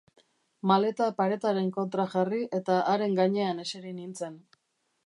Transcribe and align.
Maleta 0.71 1.09
paretaren 1.19 1.69
kontra 1.75 2.07
jarri 2.15 2.41
eta 2.61 2.79
haren 2.95 3.17
gainean 3.21 3.65
eseri 3.67 3.97
nintzen. 4.01 4.43